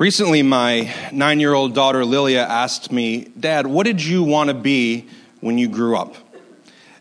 [0.00, 4.54] Recently, my nine year old daughter Lilia asked me, Dad, what did you want to
[4.54, 5.06] be
[5.40, 6.14] when you grew up?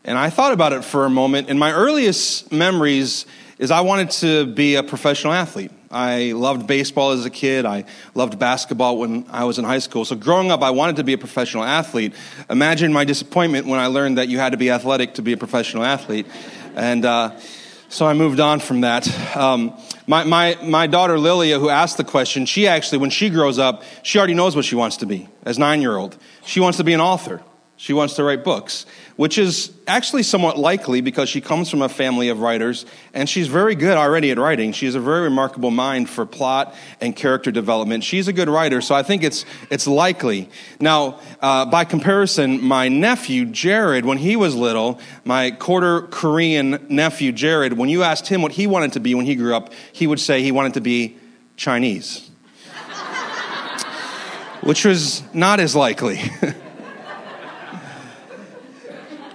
[0.04, 3.25] And I thought about it for a moment, and my earliest memories
[3.57, 5.71] is I wanted to be a professional athlete.
[5.89, 7.65] I loved baseball as a kid.
[7.65, 7.85] I
[8.15, 10.04] loved basketball when I was in high school.
[10.04, 12.13] So growing up, I wanted to be a professional athlete.
[12.50, 15.38] Imagine my disappointment when I learned that you had to be athletic to be a
[15.38, 16.27] professional athlete.
[16.75, 17.39] And uh,
[17.88, 19.07] so I moved on from that.
[19.38, 19.73] Um,
[20.10, 23.84] my, my, my daughter Lilia, who asked the question, she actually, when she grows up,
[24.02, 26.18] she already knows what she wants to be as nine year old.
[26.47, 27.43] She wants to be an author.
[27.82, 31.88] She wants to write books, which is actually somewhat likely because she comes from a
[31.88, 34.73] family of writers and she's very good already at writing.
[34.73, 38.03] She has a very remarkable mind for plot and character development.
[38.03, 40.50] She's a good writer, so I think it's, it's likely.
[40.81, 47.31] Now, uh, by comparison, my nephew, Jared, when he was little, my quarter Korean nephew,
[47.31, 50.05] Jared, when you asked him what he wanted to be when he grew up, he
[50.05, 51.16] would say he wanted to be
[51.55, 52.30] Chinese,
[54.64, 56.19] which was not as likely.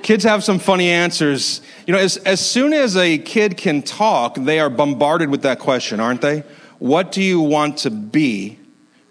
[0.05, 1.63] Kids have some funny answers.
[1.87, 5.61] You know, as, as soon as a kid can talk, they are bombarded with that
[5.61, 6.41] question, aren't they?
[6.79, 8.59] What do you want to be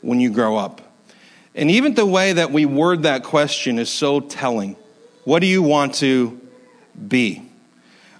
[0.02, 0.82] when you grow up?
[1.56, 4.76] And even the way that we word that question is so telling.
[5.24, 6.40] What do you want to
[7.08, 7.42] be?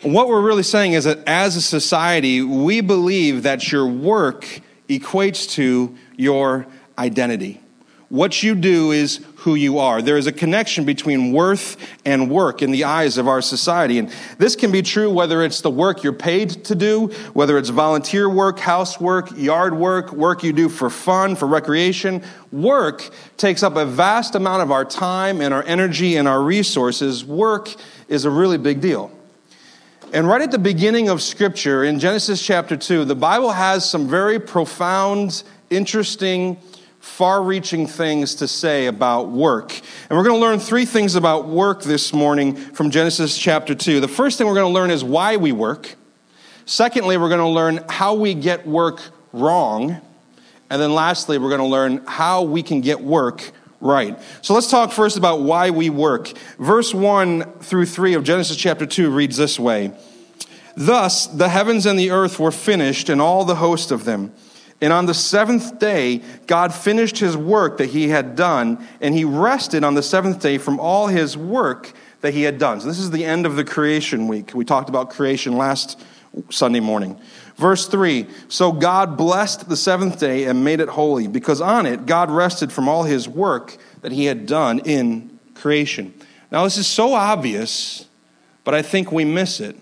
[0.02, 5.48] What we're really saying is that as a society, we believe that your work equates
[5.52, 6.66] to your
[6.98, 7.62] identity.
[8.10, 10.02] What you do is who you are.
[10.02, 14.00] There is a connection between worth and work in the eyes of our society.
[14.00, 17.68] And this can be true whether it's the work you're paid to do, whether it's
[17.68, 22.24] volunteer work, housework, yard work, work you do for fun, for recreation.
[22.54, 27.26] Work takes up a vast amount of our time and our energy and our resources.
[27.26, 27.76] Work
[28.08, 29.12] is a really big deal.
[30.14, 34.08] And right at the beginning of Scripture, in Genesis chapter 2, the Bible has some
[34.08, 36.56] very profound, interesting,
[37.04, 39.74] far reaching things to say about work.
[40.10, 44.00] And we're going to learn three things about work this morning from Genesis chapter 2.
[44.00, 45.96] The first thing we're going to learn is why we work.
[46.66, 49.02] Secondly, we're going to learn how we get work
[49.34, 50.00] wrong.
[50.70, 54.18] And then lastly, we're going to learn how we can get work right.
[54.42, 56.30] So let's talk first about why we work.
[56.58, 59.92] Verse 1 through 3 of Genesis chapter 2 reads this way
[60.78, 64.32] Thus the heavens and the earth were finished, and all the host of them.
[64.84, 69.24] And on the seventh day, God finished his work that he had done, and he
[69.24, 72.82] rested on the seventh day from all his work that he had done.
[72.82, 74.54] So, this is the end of the creation week.
[74.54, 76.02] We talked about creation last
[76.50, 77.18] Sunday morning.
[77.56, 82.06] Verse 3 So God blessed the seventh day and made it holy, because on it
[82.06, 86.14] God rested from all his work that he had done in creation.
[86.52, 88.06] Now, this is so obvious,
[88.66, 89.78] but I think we miss it.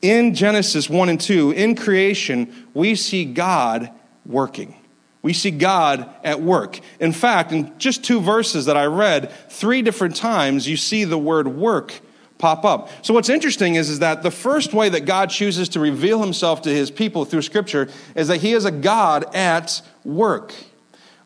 [0.00, 3.90] In Genesis 1 and 2, in creation, we see God
[4.24, 4.76] working.
[5.22, 6.78] We see God at work.
[7.00, 11.18] In fact, in just two verses that I read, three different times, you see the
[11.18, 12.00] word work
[12.38, 12.88] pop up.
[13.04, 16.62] So what's interesting is, is that the first way that God chooses to reveal himself
[16.62, 20.54] to his people through Scripture is that he is a God at work.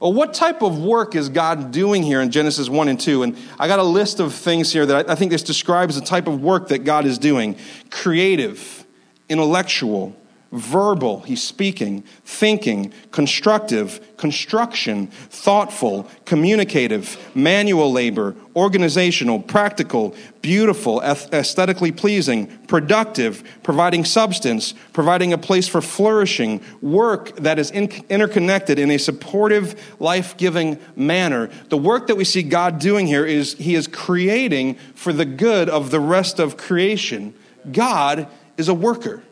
[0.03, 3.23] Well, what type of work is God doing here in Genesis 1 and 2?
[3.23, 6.27] And I got a list of things here that I think this describes the type
[6.27, 7.57] of work that God is doing
[7.89, 8.85] creative,
[9.29, 10.17] intellectual,
[10.53, 22.47] verbal, he's speaking, thinking, constructive, construction, thoughtful, communicative, manual labor, organizational, practical, beautiful, aesthetically pleasing,
[22.67, 29.97] productive, providing substance, providing a place for flourishing, work that is interconnected in a supportive,
[29.99, 31.49] life giving manner.
[31.71, 35.71] The work that we see God doing here is he is creating for the good
[35.71, 37.33] of the rest of creation.
[37.71, 39.23] God is a worker.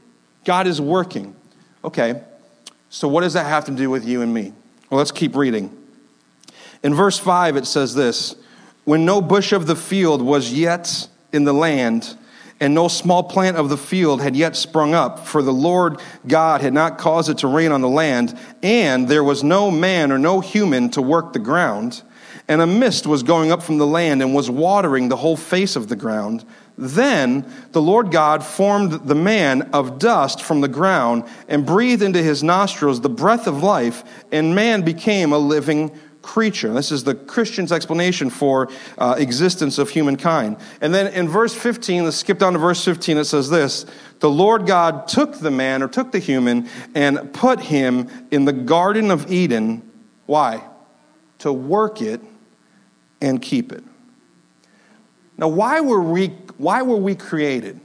[0.44, 1.34] God is working.
[1.84, 2.22] Okay,
[2.88, 4.52] so what does that have to do with you and me?
[4.90, 5.76] Well, let's keep reading.
[6.82, 8.36] In verse 5, it says this
[8.84, 12.16] When no bush of the field was yet in the land,
[12.58, 16.60] and no small plant of the field had yet sprung up, for the Lord God
[16.60, 20.18] had not caused it to rain on the land, and there was no man or
[20.18, 22.02] no human to work the ground,
[22.48, 25.76] and a mist was going up from the land and was watering the whole face
[25.76, 26.44] of the ground.
[26.80, 32.22] Then the Lord God formed the man of dust from the ground and breathed into
[32.22, 35.92] his nostrils the breath of life, and man became a living
[36.22, 36.72] creature.
[36.72, 38.68] This is the Christian's explanation for
[38.98, 40.56] uh, existence of humankind.
[40.80, 43.86] And then in verse 15, let's skip down to verse 15, it says this
[44.20, 48.52] The Lord God took the man, or took the human, and put him in the
[48.52, 49.82] Garden of Eden.
[50.26, 50.62] Why?
[51.40, 52.20] To work it
[53.20, 53.84] and keep it.
[55.40, 56.28] Now, why were we,
[56.58, 57.80] why were we created?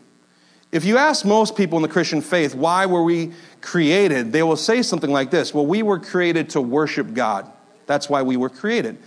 [0.74, 3.32] If you ask most people in the Christian faith, why were we
[3.62, 4.34] created?
[4.34, 7.50] They will say something like this Well, we were created to worship God.
[7.88, 8.98] That's why we were created.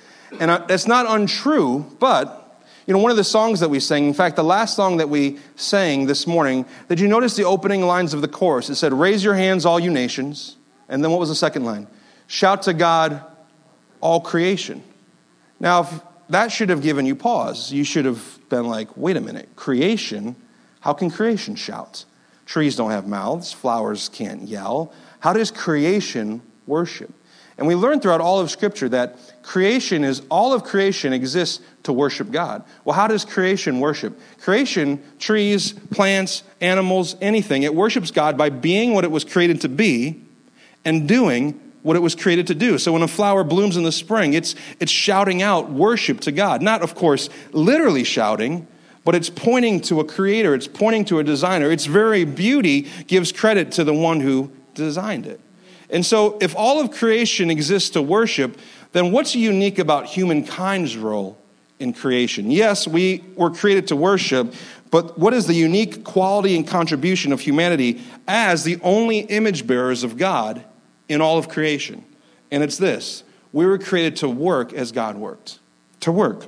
[0.40, 4.06] And uh, that's not untrue, but you know, one of the songs that we sang,
[4.06, 7.82] in fact, the last song that we sang this morning, did you notice the opening
[7.82, 8.70] lines of the chorus?
[8.70, 10.56] It said, Raise your hands, all you nations.
[10.88, 11.86] And then what was the second line?
[12.28, 13.22] Shout to God,
[14.00, 14.82] all creation.
[15.60, 17.72] Now, that should have given you pause.
[17.72, 20.36] You should have been like, wait a minute, creation?
[20.80, 22.04] How can creation shout?
[22.46, 24.92] Trees don't have mouths, flowers can't yell.
[25.20, 27.12] How does creation worship?
[27.58, 31.92] And we learn throughout all of Scripture that creation is, all of creation exists to
[31.92, 32.64] worship God.
[32.84, 34.18] Well, how does creation worship?
[34.40, 39.68] Creation, trees, plants, animals, anything, it worships God by being what it was created to
[39.68, 40.22] be
[40.84, 42.78] and doing what it was created to do.
[42.78, 46.62] So when a flower blooms in the spring, it's, it's shouting out worship to God.
[46.62, 48.66] Not, of course, literally shouting,
[49.04, 51.70] but it's pointing to a creator, it's pointing to a designer.
[51.70, 55.40] Its very beauty gives credit to the one who designed it.
[55.90, 58.58] And so, if all of creation exists to worship,
[58.92, 61.38] then what's unique about humankind's role
[61.78, 62.50] in creation?
[62.50, 64.52] Yes, we were created to worship,
[64.90, 70.04] but what is the unique quality and contribution of humanity as the only image bearers
[70.04, 70.62] of God
[71.08, 72.04] in all of creation?
[72.50, 75.58] And it's this we were created to work as God worked,
[76.00, 76.46] to work.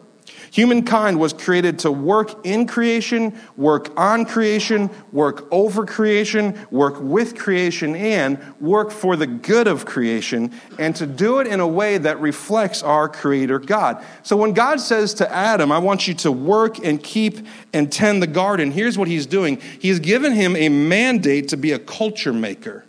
[0.53, 7.39] Humankind was created to work in creation, work on creation, work over creation, work with
[7.39, 11.99] creation, and work for the good of creation, and to do it in a way
[11.99, 14.05] that reflects our Creator God.
[14.23, 18.21] So when God says to Adam, I want you to work and keep and tend
[18.21, 22.33] the garden, here's what He's doing He's given him a mandate to be a culture
[22.33, 22.85] maker.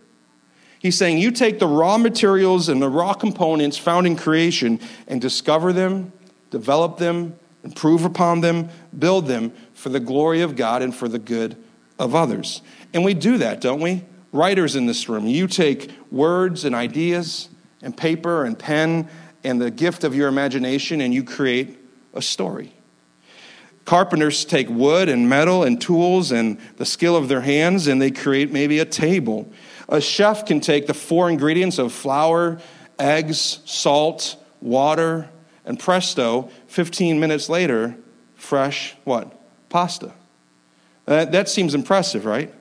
[0.82, 5.20] He's saying, You take the raw materials and the raw components found in creation and
[5.20, 6.12] discover them,
[6.50, 8.68] develop them, improve upon them,
[8.98, 11.56] build them for the glory of God and for the good
[12.00, 12.62] of others.
[12.92, 14.04] And we do that, don't we?
[14.32, 17.48] Writers in this room, you take words and ideas
[17.80, 19.08] and paper and pen
[19.44, 21.78] and the gift of your imagination and you create
[22.12, 22.74] a story.
[23.84, 28.10] Carpenters take wood and metal and tools and the skill of their hands and they
[28.10, 29.48] create maybe a table.
[29.88, 32.60] A chef can take the four ingredients of flour,
[32.98, 35.28] eggs, salt, water,
[35.64, 37.96] and presto, 15 minutes later,
[38.34, 39.38] fresh what?
[39.68, 40.12] Pasta.
[41.06, 42.52] That, that seems impressive, right?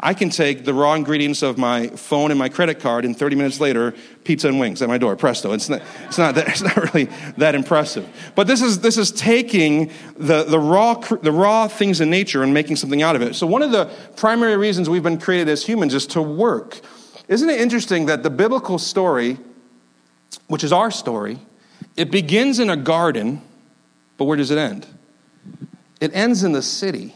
[0.00, 3.36] I can take the raw ingredients of my phone and my credit card, and 30
[3.36, 3.94] minutes later,
[4.24, 5.52] pizza and wings at my door, presto.
[5.52, 7.04] It's not, it's not, that, it's not really
[7.38, 8.06] that impressive.
[8.34, 12.52] But this is, this is taking the, the, raw, the raw things in nature and
[12.52, 13.34] making something out of it.
[13.34, 13.86] So, one of the
[14.16, 16.80] primary reasons we've been created as humans is to work.
[17.28, 19.38] Isn't it interesting that the biblical story,
[20.48, 21.38] which is our story,
[21.96, 23.40] it begins in a garden,
[24.16, 24.86] but where does it end?
[26.00, 27.14] It ends in the city.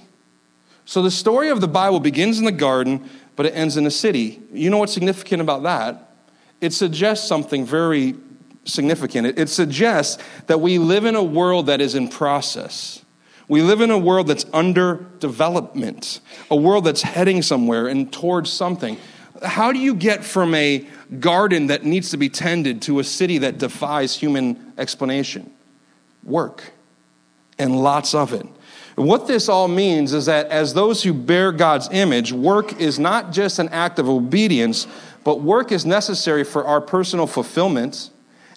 [0.89, 3.91] So the story of the Bible begins in the garden, but it ends in a
[3.91, 4.41] city.
[4.51, 6.15] You know what's significant about that?
[6.63, 8.15] It suggests something very
[8.65, 9.27] significant.
[9.27, 13.05] It, it suggests that we live in a world that is in process.
[13.49, 16.21] We live in a world that's under development,
[16.51, 18.97] a world that's heading somewhere and towards something.
[19.45, 20.87] How do you get from a
[21.21, 25.53] garden that needs to be tended to a city that defies human explanation?
[26.25, 26.73] Work,
[27.59, 28.47] and lots of it.
[28.99, 33.31] What this all means is that as those who bear God's image, work is not
[33.31, 34.89] just an act of obedience,
[35.23, 38.11] but work is necessary for our personal fulfillment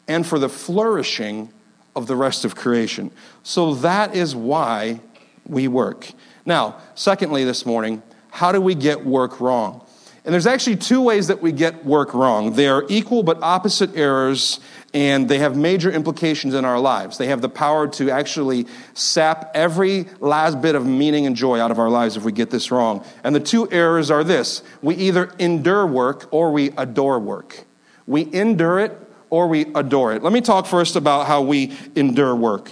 [0.08, 1.54] and for the flourishing
[1.96, 3.12] of the rest of creation.
[3.44, 5.02] So that is why
[5.46, 6.10] we work.
[6.44, 9.86] Now, secondly, this morning, how do we get work wrong?
[10.26, 12.54] And there's actually two ways that we get work wrong.
[12.54, 14.60] They are equal but opposite errors,
[14.94, 17.18] and they have major implications in our lives.
[17.18, 21.72] They have the power to actually sap every last bit of meaning and joy out
[21.72, 23.06] of our lives if we get this wrong.
[23.24, 27.64] And the two errors are this we either endure work or we adore work.
[28.06, 28.98] We endure it
[29.30, 30.24] or we adore it.
[30.24, 32.72] Let me talk first about how we endure work.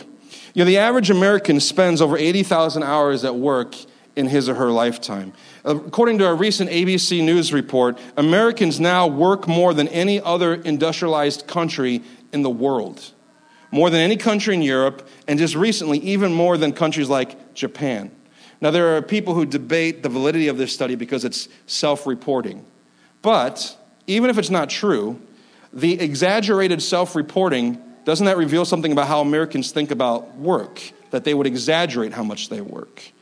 [0.53, 3.75] You know, the average American spends over 80,000 hours at work
[4.19, 5.31] in his or her lifetime.
[5.63, 11.47] According to a recent ABC News report, Americans now work more than any other industrialized
[11.47, 13.13] country in the world.
[13.71, 18.11] More than any country in Europe, and just recently, even more than countries like Japan.
[18.61, 22.65] Now, there are people who debate the validity of this study because it's self reporting.
[23.21, 25.21] But even if it's not true,
[25.71, 30.81] the exaggerated self reporting doesn't that reveal something about how Americans think about work?
[31.11, 33.13] That they would exaggerate how much they work.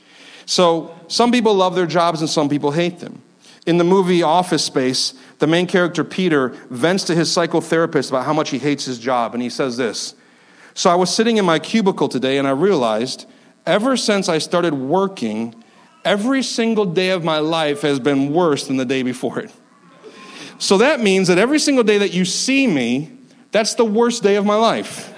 [0.48, 3.22] So some people love their jobs and some people hate them.
[3.68, 8.34] In the movie Office Space, the main character, Peter, vents to his psychotherapist about how
[8.34, 9.34] much he hates his job.
[9.34, 10.16] And he says this
[10.74, 13.25] So I was sitting in my cubicle today and I realized
[13.66, 15.54] ever since I started working,
[16.06, 19.51] every single day of my life has been worse than the day before it.
[20.60, 23.12] So that means that every single day that you see me,
[23.51, 25.13] that's the worst day of my life.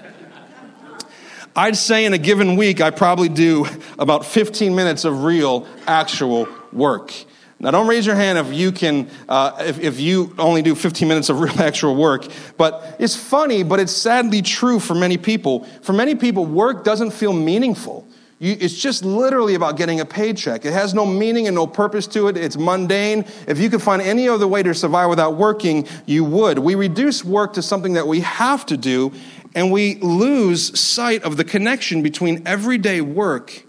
[1.56, 3.65] I'd say in a given week, I probably do
[3.98, 7.13] about 15 minutes of real, actual work.
[7.62, 11.08] Now, don't raise your hand if you can, uh, if, if you only do 15
[11.08, 12.25] minutes of real actual work.
[12.58, 15.65] But it's funny, but it's sadly true for many people.
[15.82, 18.08] For many people, work doesn't feel meaningful.
[18.39, 20.63] You, it's just literally about getting a paycheck.
[20.63, 22.38] It has no meaning and no purpose to it.
[22.38, 23.25] It's mundane.
[23.48, 26.60] If you could find any other way to survive without working, you would.
[26.60, 29.12] We reduce work to something that we have to do,
[29.56, 33.65] and we lose sight of the connection between everyday work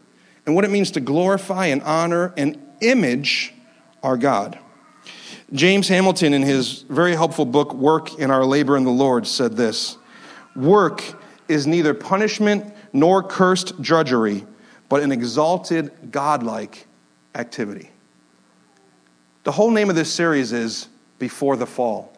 [0.47, 3.55] and what it means to glorify and honor and image
[4.03, 4.59] our God.
[5.53, 9.57] James Hamilton, in his very helpful book, Work and Our Labor in the Lord, said
[9.57, 9.97] this
[10.55, 11.03] Work
[11.49, 14.47] is neither punishment nor cursed drudgery,
[14.89, 16.87] but an exalted, godlike
[17.35, 17.91] activity.
[19.43, 22.13] The whole name of this series is Before the Fall.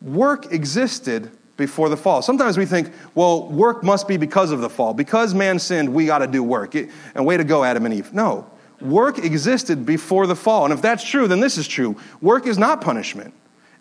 [0.00, 2.22] Work existed before the fall.
[2.22, 4.92] Sometimes we think, well, work must be because of the fall.
[4.92, 6.74] Because man sinned, we got to do work.
[6.74, 8.12] And way to go, Adam and Eve.
[8.12, 8.50] No.
[8.80, 10.64] Work existed before the fall.
[10.64, 11.96] And if that's true, then this is true.
[12.20, 13.32] Work is not punishment.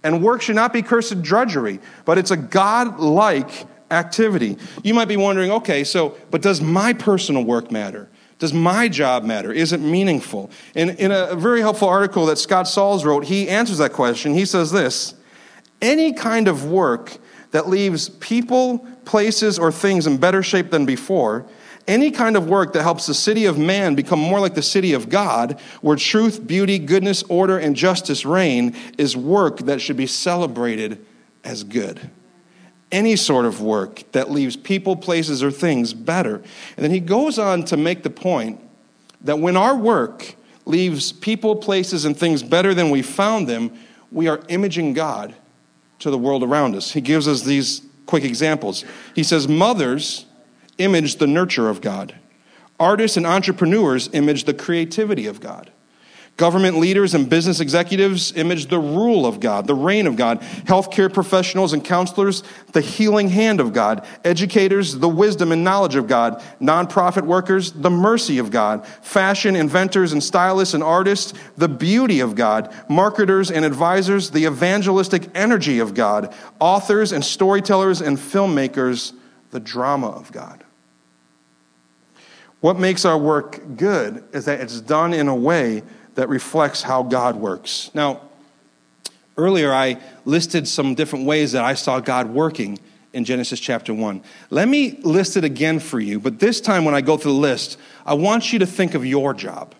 [0.03, 4.57] And work should not be cursed drudgery, but it's a God like activity.
[4.83, 8.09] You might be wondering, okay, so, but does my personal work matter?
[8.39, 9.51] Does my job matter?
[9.51, 10.50] Is it meaningful?
[10.74, 14.33] In, in a very helpful article that Scott Sauls wrote, he answers that question.
[14.33, 15.13] He says this
[15.81, 17.17] Any kind of work
[17.51, 21.46] that leaves people, places, or things in better shape than before
[21.89, 24.94] any kind of work that helps the city of man become more like the city
[24.94, 30.06] of God, where truth, beauty, goodness, order, and justice reign, is work that should be
[30.06, 31.03] celebrated
[31.44, 32.12] as good.
[32.91, 36.36] Any sort of work that leaves people, places, or things better.
[36.77, 38.62] And then he goes on to make the point
[39.22, 43.72] that when our work leaves people, places, and things better than we found them,
[44.12, 45.34] we are imaging God
[46.00, 46.91] to the world around us.
[46.91, 48.84] He gives us these quick examples.
[49.15, 50.25] He says, Mothers
[50.77, 52.15] image the nurture of God.
[52.79, 55.72] Artists and entrepreneurs image the creativity of God.
[56.39, 60.39] Government leaders and business executives image the rule of God, the reign of God.
[60.39, 64.08] Healthcare professionals and counselors, the healing hand of God.
[64.24, 66.41] Educators, the wisdom and knowledge of God.
[66.62, 68.88] Nonprofit workers, the mercy of God.
[68.88, 72.74] Fashion inventors and stylists and artists, the beauty of God.
[72.88, 76.34] Marketers and advisors, the evangelistic energy of God.
[76.62, 79.12] Authors and storytellers and filmmakers,
[79.51, 80.63] the drama of God.
[82.62, 85.84] What makes our work good is that it's done in a way
[86.19, 87.91] that reflects how God works.
[87.93, 88.19] Now,
[89.38, 92.77] earlier I listed some different ways that I saw God working
[93.13, 94.21] in Genesis chapter 1.
[94.49, 97.38] Let me list it again for you, but this time when I go through the
[97.38, 99.73] list, I want you to think of your job,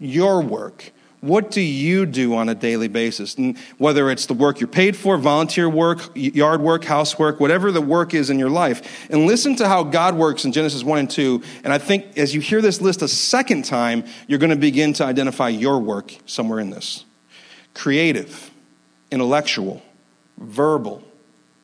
[0.00, 0.90] your work,
[1.24, 3.34] what do you do on a daily basis?
[3.36, 7.80] And whether it's the work you're paid for, volunteer work, yard work, housework, whatever the
[7.80, 9.08] work is in your life.
[9.10, 11.42] And listen to how God works in Genesis 1 and 2.
[11.64, 14.92] And I think as you hear this list a second time, you're going to begin
[14.94, 17.06] to identify your work somewhere in this
[17.72, 18.50] creative,
[19.10, 19.82] intellectual,
[20.36, 21.02] verbal,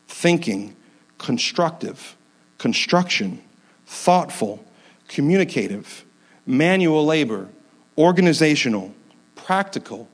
[0.09, 0.75] thinking,
[1.19, 2.17] constructive,
[2.57, 3.43] construction,
[3.87, 4.65] thoughtful,
[5.07, 6.07] communicative,
[6.47, 7.49] manual labor,
[7.99, 8.95] organizational
[9.51, 10.09] practical,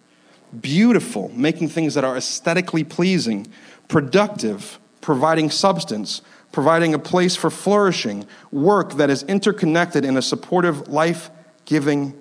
[0.63, 3.47] beautiful, making things that are aesthetically pleasing,
[3.87, 10.89] productive, providing substance, providing a place for flourishing, work that is interconnected in a supportive,
[10.89, 11.29] life
[11.67, 12.19] giving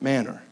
[0.00, 0.42] manner.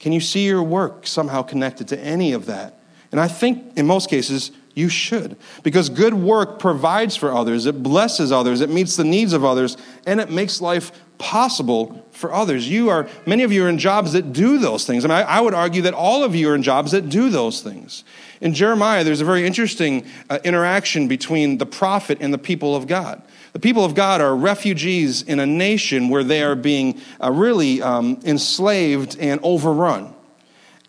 [0.00, 2.80] Can you see your work somehow connected to any of that?
[3.12, 5.36] And I think in most cases, you should.
[5.62, 9.76] Because good work provides for others, it blesses others, it meets the needs of others,
[10.06, 12.68] and it makes life possible for others.
[12.68, 15.04] You are, many of you are in jobs that do those things.
[15.04, 17.30] I mean, I, I would argue that all of you are in jobs that do
[17.30, 18.04] those things.
[18.42, 22.86] In Jeremiah, there's a very interesting uh, interaction between the prophet and the people of
[22.86, 23.22] God.
[23.54, 27.80] The people of God are refugees in a nation where they are being uh, really
[27.80, 30.15] um, enslaved and overrun.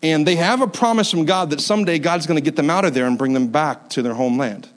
[0.02, 2.84] And they have a promise from God that someday God's going to get them out
[2.84, 4.68] of there and bring them back to their homeland.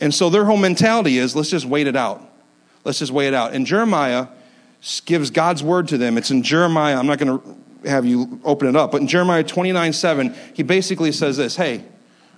[0.00, 2.26] And so their whole mentality is let's just wait it out.
[2.84, 3.52] Let's just wait it out.
[3.52, 4.28] And Jeremiah
[5.04, 6.16] gives God's word to them.
[6.16, 6.98] It's in Jeremiah.
[6.98, 10.62] I'm not going to have you open it up, but in Jeremiah 29 7, he
[10.62, 11.84] basically says this Hey,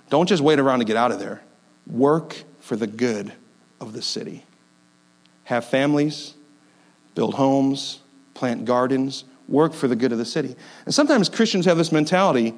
[0.09, 1.41] don't just wait around to get out of there.
[1.87, 3.31] Work for the good
[3.79, 4.45] of the city.
[5.45, 6.33] Have families,
[7.15, 7.99] build homes,
[8.33, 10.55] plant gardens, work for the good of the city.
[10.85, 12.53] And sometimes Christians have this mentality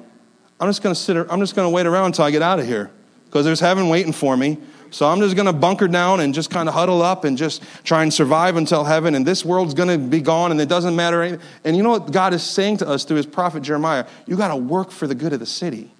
[0.58, 2.58] I'm just going to sit, I'm just going to wait around until I get out
[2.58, 2.90] of here
[3.26, 4.58] because there's heaven waiting for me.
[4.90, 7.62] So I'm just going to bunker down and just kind of huddle up and just
[7.84, 9.14] try and survive until heaven.
[9.14, 11.22] And this world's going to be gone and it doesn't matter.
[11.22, 11.44] Anything.
[11.64, 14.06] And you know what God is saying to us through his prophet Jeremiah?
[14.26, 15.90] You got to work for the good of the city.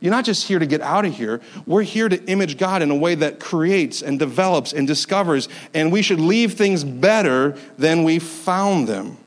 [0.00, 1.40] You're not just here to get out of here.
[1.64, 5.48] We're here to image God in a way that creates and develops and discovers.
[5.74, 9.18] And we should leave things better than we found them.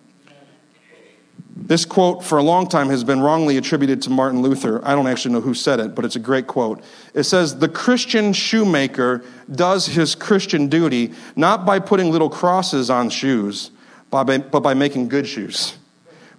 [1.56, 4.86] This quote, for a long time, has been wrongly attributed to Martin Luther.
[4.86, 6.84] I don't actually know who said it, but it's a great quote.
[7.14, 13.10] It says, The Christian shoemaker does his Christian duty not by putting little crosses on
[13.10, 13.72] shoes,
[14.10, 15.78] but by making good shoes.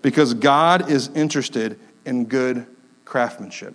[0.02, 2.66] Because God is interested in good
[3.06, 3.75] craftsmanship.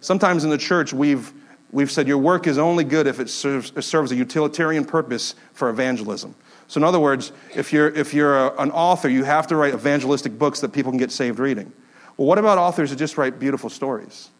[0.00, 1.32] Sometimes in the church, we've,
[1.72, 5.34] we've said your work is only good if it serves, it serves a utilitarian purpose
[5.52, 6.34] for evangelism.
[6.66, 9.74] So, in other words, if you're, if you're a, an author, you have to write
[9.74, 11.72] evangelistic books that people can get saved reading.
[12.16, 14.30] Well, what about authors that just write beautiful stories?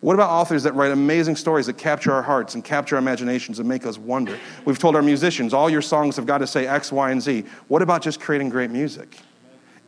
[0.00, 3.58] What about authors that write amazing stories that capture our hearts and capture our imaginations
[3.58, 4.38] and make us wonder?
[4.64, 7.44] We've told our musicians, all your songs have got to say X, Y, and Z.
[7.68, 9.18] What about just creating great music?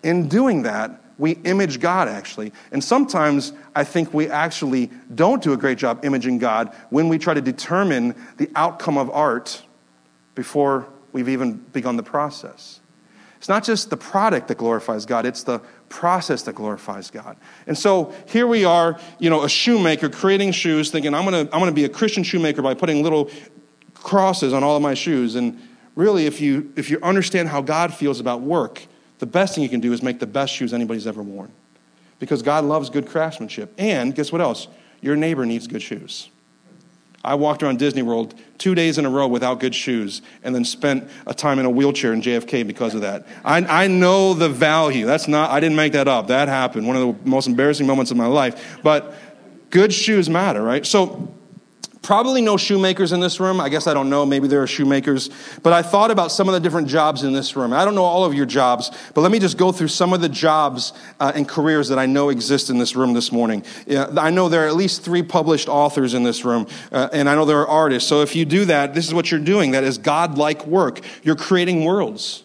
[0.03, 2.53] In doing that, we image God actually.
[2.73, 7.19] And sometimes I think we actually don't do a great job imaging God when we
[7.19, 9.63] try to determine the outcome of art
[10.35, 12.81] before we've even begun the process.
[13.39, 17.37] It's not just the product that glorifies God, it's the process that glorifies God.
[17.67, 21.61] And so here we are, you know, a shoemaker creating shoes, thinking, I'm gonna, I'm
[21.61, 23.31] gonna be a Christian shoemaker by putting little
[23.95, 25.37] crosses on all of my shoes.
[25.37, 25.61] And
[25.95, 28.85] really, if you, if you understand how God feels about work,
[29.19, 31.53] the best thing you can do is make the best shoes anybody's ever worn.
[32.19, 33.73] Because God loves good craftsmanship.
[33.79, 34.67] And guess what else?
[35.01, 36.31] Your neighbor needs good shoes.
[37.25, 40.65] I walked around Disney World two days in a row without good shoes and then
[40.65, 43.27] spent a time in a wheelchair in JFK because of that.
[43.45, 45.05] I, I know the value.
[45.05, 46.29] That's not, I didn't make that up.
[46.29, 46.87] That happened.
[46.87, 48.79] One of the most embarrassing moments of my life.
[48.83, 49.15] But
[49.71, 50.87] good shoes matter, right?
[50.87, 51.35] So
[52.09, 53.61] Probably no shoemakers in this room.
[53.61, 54.25] I guess I don't know.
[54.25, 55.29] Maybe there are shoemakers.
[55.63, 57.71] But I thought about some of the different jobs in this room.
[57.75, 60.23] I don't know all of your jobs, but let me just go through some of
[60.23, 63.63] the jobs uh, and careers that I know exist in this room this morning.
[63.91, 67.35] I know there are at least three published authors in this room, uh, and I
[67.35, 68.09] know there are artists.
[68.09, 69.73] So if you do that, this is what you're doing.
[69.73, 71.03] That is God-like work.
[71.23, 72.43] You're creating worlds.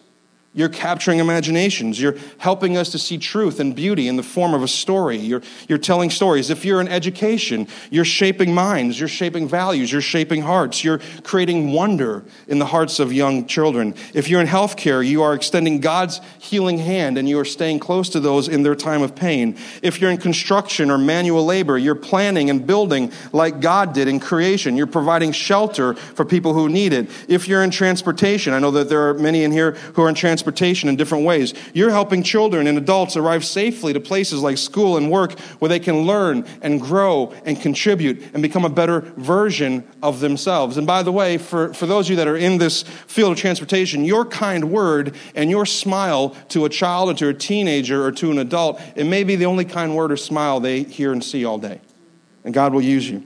[0.56, 2.00] You're capturing imaginations.
[2.00, 5.16] You're helping us to see truth and beauty in the form of a story.
[5.16, 6.48] You're, you're telling stories.
[6.48, 11.72] If you're in education, you're shaping minds, you're shaping values, you're shaping hearts, you're creating
[11.72, 13.96] wonder in the hearts of young children.
[14.14, 18.08] If you're in healthcare, you are extending God's healing hand and you are staying close
[18.10, 19.56] to those in their time of pain.
[19.82, 24.20] If you're in construction or manual labor, you're planning and building like God did in
[24.20, 24.76] creation.
[24.76, 27.10] You're providing shelter for people who need it.
[27.26, 30.14] If you're in transportation, I know that there are many in here who are in
[30.14, 31.54] transportation transportation in different ways.
[31.72, 35.80] You're helping children and adults arrive safely to places like school and work where they
[35.80, 40.76] can learn and grow and contribute and become a better version of themselves.
[40.76, 43.38] And by the way, for, for those of you that are in this field of
[43.38, 48.12] transportation, your kind word and your smile to a child or to a teenager or
[48.12, 51.24] to an adult, it may be the only kind word or smile they hear and
[51.24, 51.80] see all day.
[52.44, 53.24] And God will use you.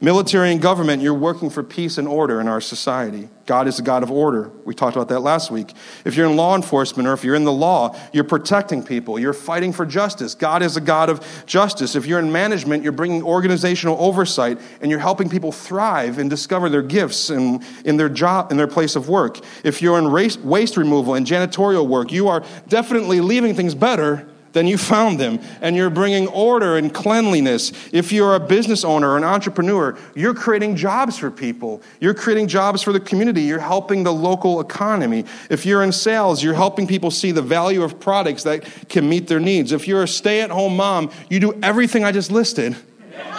[0.00, 3.28] Military and government, you're working for peace and order in our society.
[3.46, 4.50] God is a God of order.
[4.64, 5.72] We talked about that last week.
[6.04, 9.18] If you're in law enforcement or if you're in the law, you're protecting people.
[9.18, 10.34] You're fighting for justice.
[10.34, 11.94] God is a God of justice.
[11.94, 16.68] If you're in management, you're bringing organizational oversight and you're helping people thrive and discover
[16.68, 19.40] their gifts in, in their job, in their place of work.
[19.64, 24.66] If you're in waste removal and janitorial work, you are definitely leaving things better then
[24.66, 27.72] you found them and you're bringing order and cleanliness.
[27.92, 31.82] If you're a business owner or an entrepreneur, you're creating jobs for people.
[32.00, 33.42] You're creating jobs for the community.
[33.42, 35.24] You're helping the local economy.
[35.50, 39.28] If you're in sales, you're helping people see the value of products that can meet
[39.28, 39.72] their needs.
[39.72, 42.76] If you're a stay at home mom, you do everything I just listed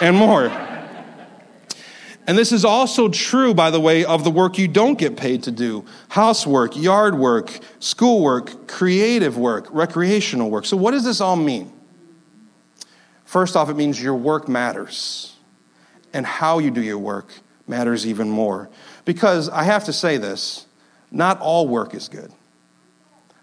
[0.00, 0.50] and more.
[2.26, 5.42] And this is also true, by the way, of the work you don't get paid
[5.42, 10.64] to do housework, yard work, schoolwork, creative work, recreational work.
[10.64, 11.70] So, what does this all mean?
[13.24, 15.36] First off, it means your work matters,
[16.12, 17.28] and how you do your work
[17.66, 18.70] matters even more.
[19.04, 20.66] Because I have to say this
[21.10, 22.32] not all work is good,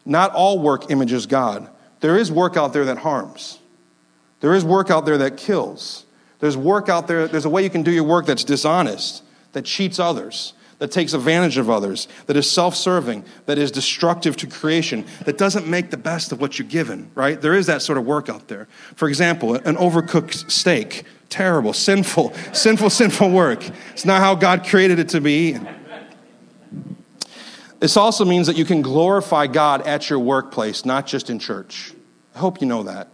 [0.05, 1.69] not all work images God.
[1.99, 3.59] There is work out there that harms,
[4.39, 6.05] there is work out there that kills.
[6.41, 9.23] There's work out there, there's a way you can do your work that's dishonest,
[9.53, 14.35] that cheats others, that takes advantage of others, that is self serving, that is destructive
[14.37, 17.39] to creation, that doesn't make the best of what you're given, right?
[17.39, 18.67] There is that sort of work out there.
[18.95, 23.63] For example, an overcooked steak, terrible, sinful, sinful, sinful work.
[23.91, 25.59] It's not how God created it to be.
[27.79, 31.93] This also means that you can glorify God at your workplace, not just in church.
[32.33, 33.09] I hope you know that.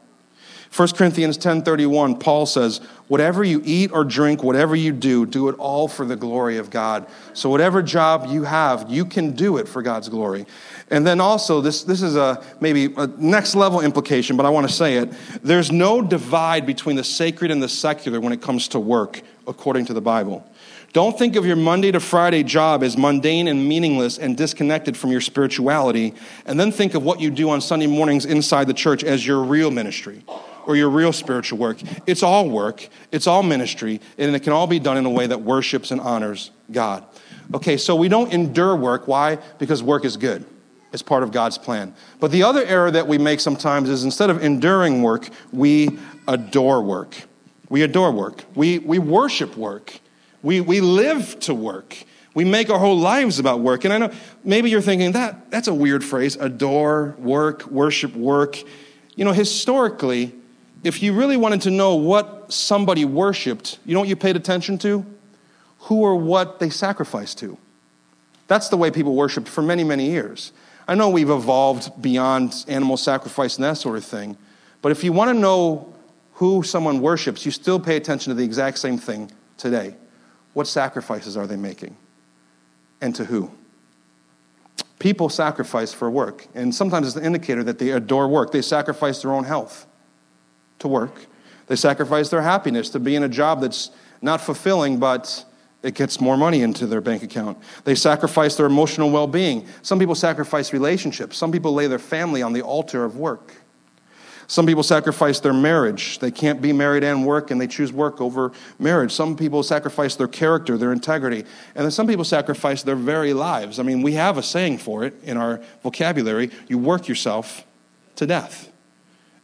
[0.76, 5.56] 1 Corinthians 10:31 Paul says, Whatever you eat or drink, whatever you do, do it
[5.58, 7.08] all for the glory of God.
[7.34, 10.46] So, whatever job you have, you can do it for God's glory.
[10.91, 14.67] And then also, this, this is a maybe a next level implication, but I want
[14.67, 15.13] to say it.
[15.41, 19.86] There's no divide between the sacred and the secular when it comes to work, according
[19.86, 20.46] to the Bible.
[20.91, 25.12] Don't think of your Monday to Friday job as mundane and meaningless and disconnected from
[25.12, 26.13] your spirituality,
[26.46, 29.43] and then think of what you do on Sunday mornings inside the church as your
[29.43, 30.24] real ministry
[30.68, 31.78] or your real spiritual work.
[32.06, 35.26] It's all work, it's all ministry, and it can all be done in a way
[35.26, 37.06] that worships and honors God.
[37.54, 39.08] Okay, so we don't endure work.
[39.08, 39.38] Why?
[39.58, 40.46] Because work is good.
[40.92, 41.96] It's part of God's plan.
[42.20, 46.82] But the other error that we make sometimes is instead of enduring work, we adore
[46.82, 47.16] work.
[47.70, 48.44] We adore work.
[48.56, 50.00] We, we worship work.
[50.44, 51.98] We, we live to work.
[52.34, 53.86] We make our whole lives about work.
[53.86, 54.12] And I know
[54.44, 58.58] maybe you're thinking that that's a weird phrase adore, work, worship, work.
[59.16, 60.36] You know, historically,
[60.84, 64.78] if you really wanted to know what somebody worshiped, you know what you paid attention
[64.80, 65.06] to?
[65.82, 67.58] Who or what they sacrificed to.
[68.48, 70.52] That's the way people worshiped for many, many years.
[70.88, 74.38] I know we've evolved beyond animal sacrifice and that sort of thing,
[74.82, 75.94] but if you want to know
[76.34, 79.96] who someone worships, you still pay attention to the exact same thing today.
[80.54, 81.98] What sacrifices are they making?
[83.02, 83.52] And to who?
[85.00, 88.52] People sacrifice for work, and sometimes it's an indicator that they adore work.
[88.52, 89.86] They sacrifice their own health
[90.80, 91.26] to work.
[91.68, 95.46] They sacrifice their happiness to be in a job that's not fulfilling, but
[95.84, 97.58] it gets more money into their bank account.
[97.84, 99.68] They sacrifice their emotional well being.
[99.82, 101.38] Some people sacrifice relationships.
[101.38, 103.54] Some people lay their family on the altar of work.
[104.50, 106.20] Some people sacrifice their marriage.
[106.20, 109.12] They can't be married and work, and they choose work over marriage.
[109.12, 111.44] Some people sacrifice their character, their integrity.
[111.76, 113.78] And then some people sacrifice their very lives.
[113.78, 117.66] I mean, we have a saying for it in our vocabulary you work yourself
[118.16, 118.72] to death.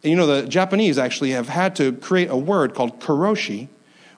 [0.03, 3.69] And you know, the Japanese actually have had to create a word called karoshi,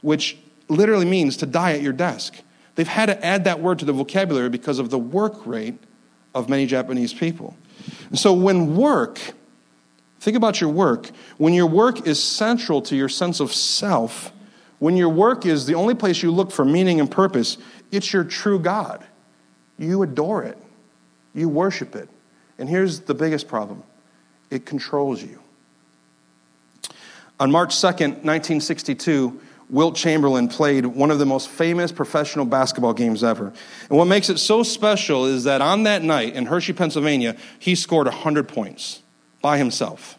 [0.01, 2.35] which literally means to die at your desk.
[2.73, 5.77] They've had to add that word to the vocabulary because of the work rate
[6.33, 7.55] of many Japanese people.
[8.09, 9.19] And so when work,
[10.19, 14.33] think about your work, when your work is central to your sense of self,
[14.79, 17.57] when your work is the only place you look for meaning and purpose,
[17.91, 19.05] it's your true God.
[19.77, 20.57] You adore it,
[21.33, 22.09] you worship it.
[22.57, 23.83] And here's the biggest problem
[24.49, 25.39] it controls you.
[27.39, 33.23] On March 2nd, 1962, Wilt Chamberlain played one of the most famous professional basketball games
[33.23, 33.51] ever.
[33.89, 37.75] And what makes it so special is that on that night in Hershey, Pennsylvania, he
[37.75, 39.01] scored 100 points
[39.41, 40.17] by himself.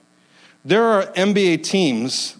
[0.64, 2.36] There are NBA teams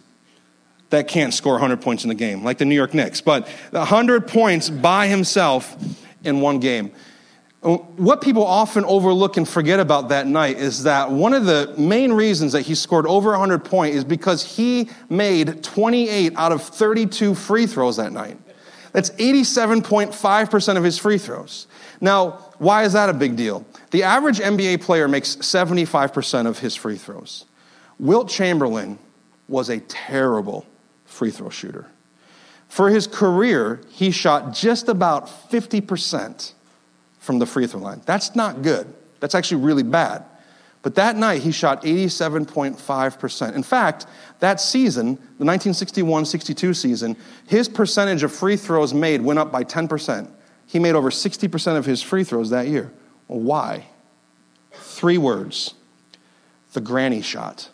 [0.91, 4.27] that can't score 100 points in the game, like the New York Knicks, but 100
[4.27, 5.77] points by himself
[6.25, 6.93] in one game.
[7.67, 12.13] What people often overlook and forget about that night is that one of the main
[12.13, 17.35] reasons that he scored over 100 points is because he made 28 out of 32
[17.35, 18.39] free throws that night.
[18.93, 21.67] That's 87.5% of his free throws.
[22.01, 23.67] Now, why is that a big deal?
[23.91, 27.47] The average NBA player makes 75% of his free throws.
[27.99, 28.97] Wilt Chamberlain
[29.49, 30.67] was a terrible
[31.05, 31.87] free throw shooter.
[32.69, 36.53] For his career, he shot just about 50%
[37.27, 38.01] from the free throw line.
[38.07, 38.87] That's not good.
[39.21, 40.25] That's actually really bad.
[40.83, 43.55] But that night, he shot 87.5%.
[43.55, 44.07] In fact,
[44.39, 47.17] that season, the 1961 62 season,
[47.49, 50.31] his percentage of free throws made went up by 10%.
[50.67, 52.93] He made over 60% of his free throws that year.
[53.27, 53.87] Well, why?
[54.73, 55.75] Three words
[56.73, 57.71] the granny shot.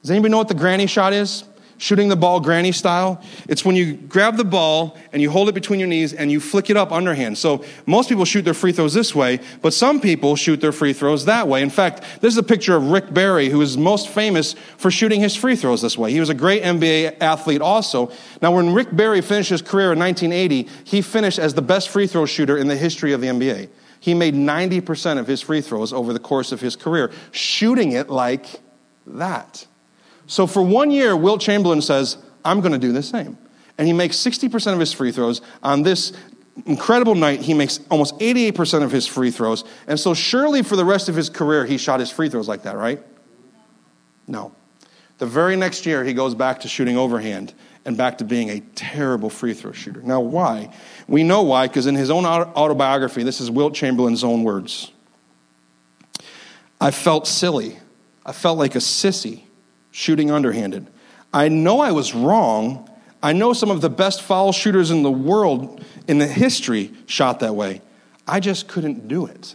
[0.00, 1.44] Does anybody know what the granny shot is?
[1.78, 3.22] Shooting the ball granny style.
[3.48, 6.40] It's when you grab the ball and you hold it between your knees and you
[6.40, 7.38] flick it up underhand.
[7.38, 10.92] So most people shoot their free throws this way, but some people shoot their free
[10.92, 11.62] throws that way.
[11.62, 15.20] In fact, this is a picture of Rick Barry, who is most famous for shooting
[15.20, 16.12] his free throws this way.
[16.12, 18.10] He was a great NBA athlete also.
[18.40, 22.06] Now, when Rick Barry finished his career in 1980, he finished as the best free
[22.06, 23.68] throw shooter in the history of the NBA.
[24.00, 28.08] He made 90% of his free throws over the course of his career, shooting it
[28.08, 28.46] like
[29.06, 29.66] that.
[30.26, 33.38] So for one year, Wilt Chamberlain says, I'm going to do the same.
[33.78, 35.40] And he makes 60% of his free throws.
[35.62, 36.12] On this
[36.64, 39.64] incredible night, he makes almost 88% of his free throws.
[39.86, 42.62] And so surely for the rest of his career, he shot his free throws like
[42.62, 43.02] that, right?
[44.26, 44.54] No.
[45.18, 48.60] The very next year, he goes back to shooting overhand and back to being a
[48.60, 50.02] terrible free throw shooter.
[50.02, 50.72] Now, why?
[51.06, 54.90] We know why, because in his own autobiography, this is Wilt Chamberlain's own words
[56.80, 57.78] I felt silly.
[58.24, 59.45] I felt like a sissy
[59.96, 60.86] shooting underhanded.
[61.32, 62.90] I know I was wrong.
[63.22, 67.40] I know some of the best foul shooters in the world, in the history, shot
[67.40, 67.80] that way.
[68.28, 69.54] I just couldn't do it.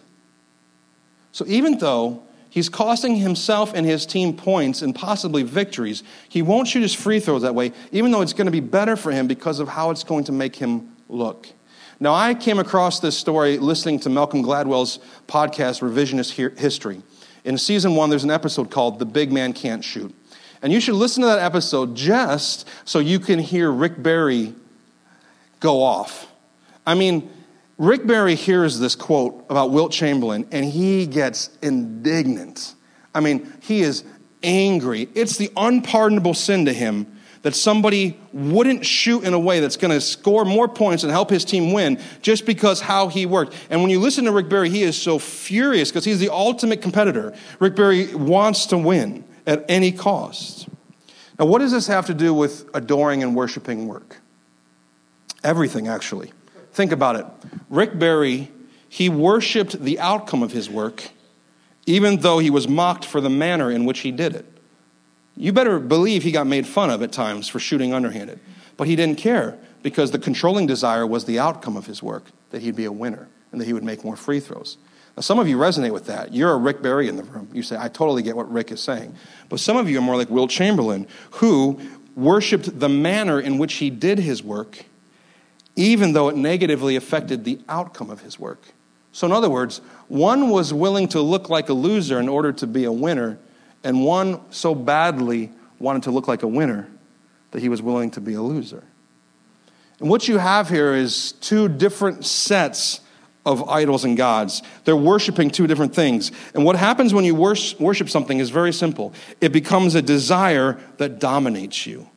[1.32, 6.04] So even though He's costing himself and his team points and possibly victories.
[6.28, 8.98] He won't shoot his free throws that way, even though it's going to be better
[8.98, 11.48] for him because of how it's going to make him look.
[12.02, 15.00] Now, I came across this story listening to Malcolm Gladwell's
[15.30, 17.02] podcast, Revisionist History.
[17.46, 20.14] In season one, there's an episode called The Big Man Can't Shoot.
[20.62, 24.54] And you should listen to that episode just so you can hear Rick Barry
[25.60, 26.32] go off.
[26.86, 27.30] I mean,
[27.78, 32.76] Rick Barry hears this quote about Wilt Chamberlain and he gets indignant.
[33.14, 34.04] I mean, he is
[34.44, 35.10] angry.
[35.16, 39.92] It's the unpardonable sin to him that somebody wouldn't shoot in a way that's going
[39.92, 43.56] to score more points and help his team win just because how he worked.
[43.72, 46.84] And when you listen to Rick Barry, he is so furious because he's the ultimate
[46.84, 47.34] competitor.
[47.60, 50.68] Rick Barry wants to win at any cost.
[51.40, 54.18] Now, what does this have to do with adoring and worshiping work?
[55.44, 56.32] Everything, actually.
[56.74, 57.26] Think about it.
[57.70, 58.52] Rick Barry,
[58.88, 61.10] he worshiped the outcome of his work,
[61.86, 64.46] even though he was mocked for the manner in which he did it.
[65.36, 68.40] You better believe he got made fun of at times for shooting underhanded.
[68.78, 72.62] But he didn't care because the controlling desire was the outcome of his work, that
[72.62, 74.78] he'd be a winner and that he would make more free throws.
[75.16, 76.34] Now, some of you resonate with that.
[76.34, 77.50] You're a Rick Barry in the room.
[77.52, 79.16] You say, I totally get what Rick is saying.
[79.50, 81.80] But some of you are more like Will Chamberlain, who
[82.16, 84.86] worshiped the manner in which he did his work,
[85.76, 88.62] even though it negatively affected the outcome of his work.
[89.12, 92.68] So, in other words, one was willing to look like a loser in order to
[92.68, 93.38] be a winner,
[93.84, 96.88] and one so badly wanted to look like a winner
[97.52, 98.84] that he was willing to be a loser.
[100.00, 103.02] And what you have here is two different sets
[103.46, 104.62] of idols and gods.
[104.86, 106.32] They're worshiping two different things.
[106.54, 111.20] And what happens when you worship something is very simple it becomes a desire that
[111.20, 112.08] dominates you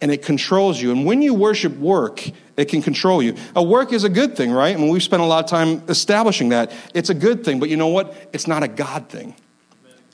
[0.00, 0.92] and it controls you.
[0.92, 3.36] And when you worship work, it can control you.
[3.54, 4.68] A work is a good thing, right?
[4.68, 6.72] I and mean, we've spent a lot of time establishing that.
[6.94, 8.30] It's a good thing, but you know what?
[8.32, 9.34] It's not a God thing.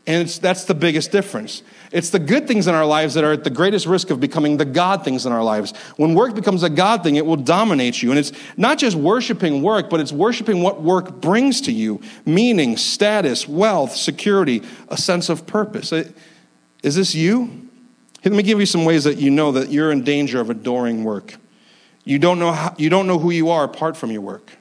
[0.06, 1.64] And that's the biggest difference.
[1.90, 4.56] It's the good things in our lives that are at the greatest risk of becoming
[4.56, 5.76] the God things in our lives.
[5.96, 8.10] When work becomes a God thing, it will dominate you.
[8.10, 12.76] And it's not just worshiping work, but it's worshiping what work brings to you meaning,
[12.76, 15.92] status, wealth, security, a sense of purpose.
[15.92, 16.08] Uh,
[16.84, 17.68] is this you?
[18.24, 21.02] Let me give you some ways that you know that you're in danger of adoring
[21.02, 21.34] work.
[22.04, 24.52] You don't know, how, you don't know who you are apart from your work.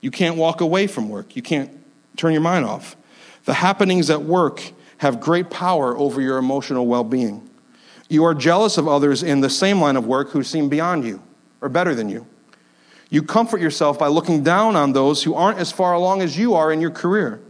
[0.00, 1.36] You can't walk away from work.
[1.36, 1.70] You can't
[2.16, 2.96] turn your mind off.
[3.48, 4.62] The happenings at work
[4.98, 7.48] have great power over your emotional well being.
[8.10, 11.22] You are jealous of others in the same line of work who seem beyond you
[11.62, 12.26] or better than you.
[13.08, 16.56] You comfort yourself by looking down on those who aren't as far along as you
[16.56, 17.40] are in your career.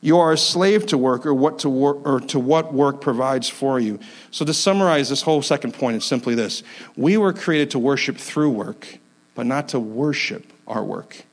[0.00, 3.48] You are a slave to work or, what to work or to what work provides
[3.48, 3.98] for you.
[4.30, 6.62] So, to summarize this whole second point, it's simply this
[6.94, 8.98] We were created to worship through work,
[9.34, 11.24] but not to worship our work.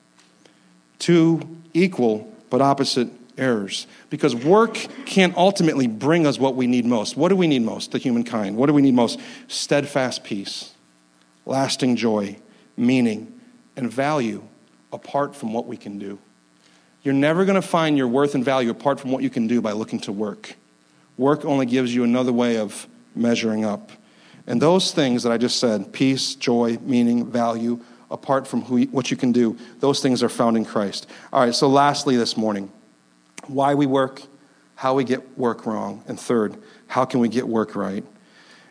[0.98, 7.18] Two equal but opposite errors because work can't ultimately bring us what we need most.
[7.18, 8.58] What do we need most, the humankind?
[8.58, 9.20] What do we need most?
[9.48, 10.72] Steadfast peace,
[11.46, 12.38] lasting joy,
[12.78, 13.40] meaning,
[13.76, 14.44] and value
[14.92, 16.20] apart from what we can do.
[17.04, 19.62] You're never going to find your worth and value apart from what you can do
[19.62, 20.56] by looking to work.
[21.18, 23.92] Work only gives you another way of measuring up.
[24.48, 27.80] And those things that I just said peace, joy, meaning, value
[28.12, 31.08] apart from who, what you can do those things are found in Christ.
[31.34, 32.72] All right, so lastly this morning,
[33.50, 34.24] why we work,
[34.76, 38.04] how we get work wrong, and third, how can we get work right?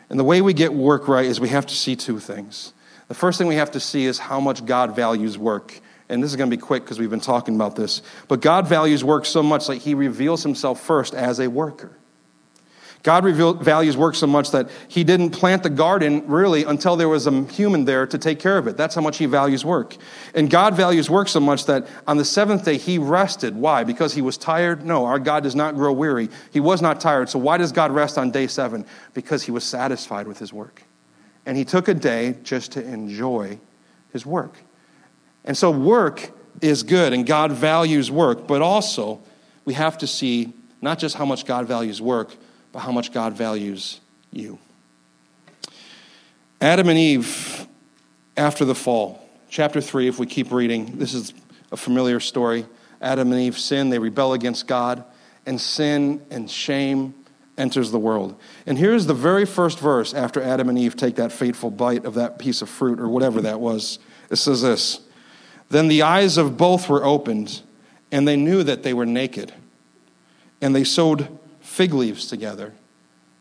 [0.09, 2.73] And the way we get work right is we have to see two things.
[3.07, 5.79] The first thing we have to see is how much God values work.
[6.09, 8.01] And this is going to be quick because we've been talking about this.
[8.27, 11.97] But God values work so much that He reveals Himself first as a worker.
[13.05, 17.07] God revealed, values work so much that he didn't plant the garden really until there
[17.07, 18.77] was a human there to take care of it.
[18.77, 19.95] That's how much he values work.
[20.33, 23.55] And God values work so much that on the seventh day he rested.
[23.55, 23.83] Why?
[23.83, 24.83] Because he was tired?
[24.83, 26.29] No, our God does not grow weary.
[26.51, 27.29] He was not tired.
[27.29, 28.87] So why does God rest on day seven?
[29.13, 30.81] Because he was satisfied with his work.
[31.45, 33.59] And he took a day just to enjoy
[34.13, 34.57] his work.
[35.43, 39.21] And so work is good and God values work, but also
[39.63, 42.35] we have to see not just how much God values work,
[42.75, 44.01] but how much God values
[44.33, 44.59] you.
[46.59, 47.65] Adam and Eve,
[48.35, 51.33] after the fall, chapter 3, if we keep reading, this is
[51.71, 52.65] a familiar story.
[53.01, 55.05] Adam and Eve sin, they rebel against God,
[55.45, 57.13] and sin and shame
[57.57, 58.37] enters the world.
[58.65, 62.15] And here's the very first verse after Adam and Eve take that fateful bite of
[62.15, 63.99] that piece of fruit or whatever that was.
[64.29, 64.99] It says this
[65.69, 67.61] Then the eyes of both were opened,
[68.11, 69.53] and they knew that they were naked.
[70.59, 71.39] And they sewed
[71.75, 72.71] fig leaves together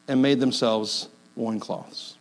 [0.09, 2.17] and made themselves loincloths.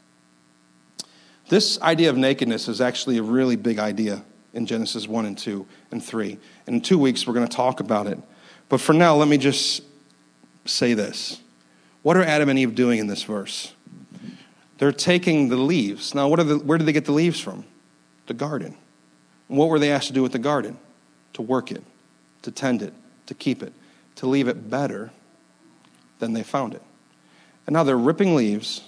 [1.49, 4.23] This idea of nakedness is actually a really big idea
[4.53, 6.37] in Genesis 1 and 2 and 3.
[6.67, 8.19] And in two weeks, we're going to talk about it.
[8.69, 9.81] But for now, let me just
[10.65, 11.41] say this.
[12.03, 13.73] What are Adam and Eve doing in this verse?
[14.77, 16.13] They're taking the leaves.
[16.13, 17.65] Now, the, where did they get the leaves from?
[18.27, 18.77] The garden.
[19.49, 20.77] And what were they asked to do with the garden?
[21.33, 21.83] To work it,
[22.43, 22.93] to tend it,
[23.25, 23.73] to keep it,
[24.17, 25.11] to leave it better
[26.23, 26.81] than they found it.
[27.67, 28.81] And now they're ripping leaves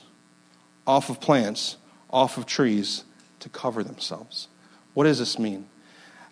[0.88, 1.78] off of plants,
[2.10, 3.04] off of trees
[3.42, 4.48] to cover themselves.
[4.94, 5.68] What does this mean?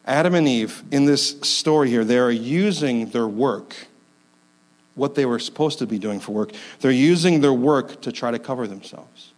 [0.06, 3.76] Adam and Eve, in this story here, they are using their work,
[4.96, 8.32] what they were supposed to be doing for work, they're using their work to try
[8.32, 9.32] to cover themselves.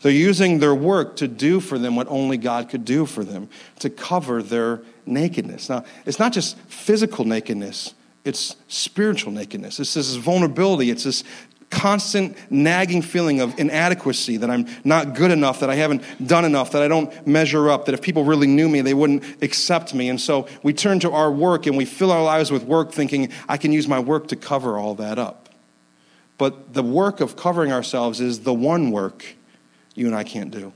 [0.00, 3.48] They're using their work to do for them what only God could do for them,
[3.80, 5.68] to cover their nakedness.
[5.68, 9.80] Now, it's not just physical nakedness, it's spiritual nakedness.
[9.80, 11.24] It's this vulnerability, it's this
[11.70, 16.72] constant nagging feeling of inadequacy that I'm not good enough, that I haven't done enough,
[16.72, 20.08] that I don't measure up, that if people really knew me, they wouldn't accept me.
[20.08, 23.30] And so we turn to our work and we fill our lives with work thinking,
[23.48, 25.48] I can use my work to cover all that up.
[26.38, 29.24] But the work of covering ourselves is the one work
[29.94, 30.72] you and I can't do.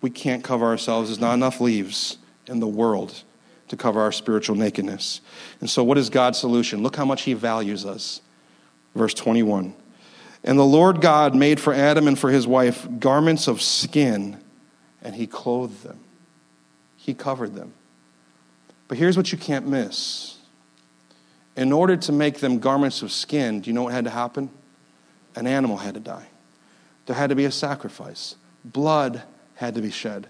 [0.00, 1.10] We can't cover ourselves.
[1.10, 3.22] There's not enough leaves in the world
[3.70, 5.20] to cover our spiritual nakedness.
[5.60, 6.82] And so, what is God's solution?
[6.82, 8.20] Look how much He values us.
[8.94, 9.74] Verse 21.
[10.42, 14.38] And the Lord God made for Adam and for his wife garments of skin,
[15.02, 16.00] and he clothed them.
[16.96, 17.74] He covered them.
[18.88, 20.38] But here's what you can't miss.
[21.56, 24.50] In order to make them garments of skin, do you know what had to happen?
[25.36, 26.26] An animal had to die.
[27.06, 28.34] There had to be a sacrifice.
[28.64, 29.22] Blood
[29.56, 30.26] had to be shed.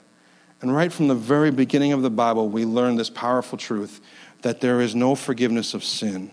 [0.61, 4.01] And right from the very beginning of the Bible, we learn this powerful truth
[4.43, 6.31] that there is no forgiveness of sin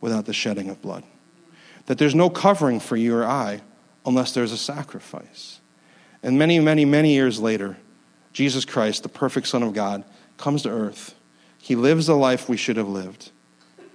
[0.00, 1.04] without the shedding of blood
[1.90, 3.62] that there's no covering for you or I
[4.06, 5.58] unless there's a sacrifice.
[6.22, 7.78] And many, many, many years later,
[8.32, 10.04] Jesus Christ, the perfect Son of God,
[10.36, 11.16] comes to earth.
[11.58, 13.32] He lives the life we should have lived.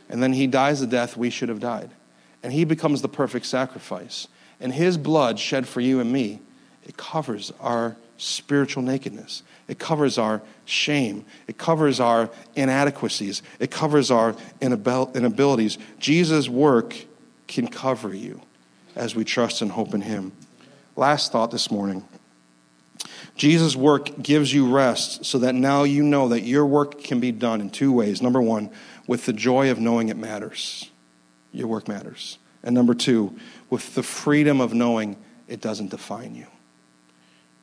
[0.09, 1.89] And then he dies the death we should have died.
[2.43, 4.27] And he becomes the perfect sacrifice.
[4.59, 6.41] And his blood shed for you and me,
[6.83, 9.43] it covers our spiritual nakedness.
[9.67, 11.25] It covers our shame.
[11.47, 13.41] It covers our inadequacies.
[13.59, 15.77] It covers our inabilities.
[15.99, 16.95] Jesus' work
[17.47, 18.41] can cover you
[18.95, 20.31] as we trust and hope in Him.
[20.95, 22.05] Last thought this morning
[23.35, 27.31] Jesus' work gives you rest so that now you know that your work can be
[27.31, 28.21] done in two ways.
[28.21, 28.69] Number one,
[29.07, 30.89] with the joy of knowing it matters,
[31.51, 32.37] your work matters.
[32.63, 33.37] And number two,
[33.69, 36.47] with the freedom of knowing it doesn't define you.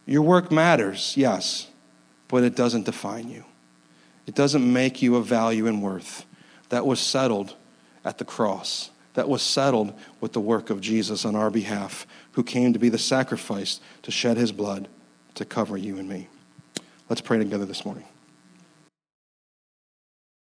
[0.07, 1.69] Your work matters, yes,
[2.29, 3.45] but it doesn't define you.
[4.27, 6.25] It doesn't make you of value and worth.
[6.69, 7.55] That was settled
[8.05, 12.43] at the cross that was settled with the work of Jesus on our behalf, who
[12.43, 14.89] came to be the sacrifice to shed his blood
[15.35, 16.29] to cover you and me.
[17.09, 18.05] Let's pray together this morning.